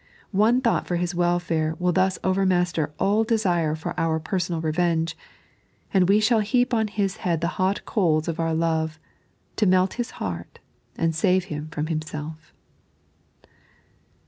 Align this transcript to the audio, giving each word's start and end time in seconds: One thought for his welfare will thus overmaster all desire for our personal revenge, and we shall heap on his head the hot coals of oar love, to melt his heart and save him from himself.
One 0.33 0.61
thought 0.61 0.87
for 0.87 0.95
his 0.95 1.13
welfare 1.13 1.75
will 1.77 1.91
thus 1.91 2.17
overmaster 2.23 2.91
all 2.97 3.23
desire 3.23 3.75
for 3.75 3.93
our 3.99 4.19
personal 4.19 4.59
revenge, 4.59 5.15
and 5.93 6.09
we 6.09 6.19
shall 6.19 6.39
heap 6.39 6.73
on 6.73 6.87
his 6.87 7.17
head 7.17 7.39
the 7.39 7.61
hot 7.61 7.85
coals 7.85 8.27
of 8.27 8.39
oar 8.39 8.51
love, 8.55 8.99
to 9.57 9.67
melt 9.67 9.93
his 10.01 10.09
heart 10.17 10.57
and 10.97 11.13
save 11.13 11.43
him 11.53 11.67
from 11.67 11.85
himself. 11.85 12.51